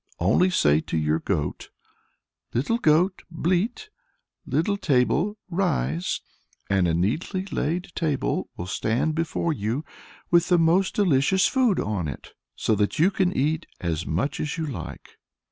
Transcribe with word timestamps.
Only 0.19 0.49
say 0.49 0.79
to 0.81 0.97
your 0.97 1.19
goat, 1.19 1.69
'Little 2.55 2.79
goat, 2.79 3.21
bleat; 3.29 3.91
little 4.47 4.75
table, 4.75 5.37
rise,' 5.47 6.21
and 6.71 6.87
a 6.87 6.95
neatly 6.95 7.45
laid 7.51 7.89
table 7.93 8.49
will 8.57 8.65
stand 8.65 9.13
before 9.13 9.53
you 9.53 9.85
with 10.31 10.49
the 10.49 10.57
most 10.57 10.95
delicious 10.95 11.45
food 11.45 11.79
on 11.79 12.07
it, 12.07 12.33
so 12.55 12.73
that 12.77 12.97
you 12.97 13.11
can 13.11 13.31
eat 13.37 13.67
as 13.79 14.07
much 14.07 14.39
as 14.39 14.57
you 14.57 14.65
like. 14.65 15.19